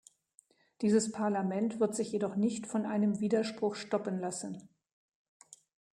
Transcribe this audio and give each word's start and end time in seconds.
Dieses 0.81 1.11
Parlament 1.11 1.79
wird 1.79 1.93
sich 1.93 2.11
jedoch 2.11 2.35
nicht 2.35 2.65
von 2.65 2.87
einem 2.87 3.19
Widerspruch 3.19 3.75
stoppen 3.75 4.19
lassen. 4.19 4.67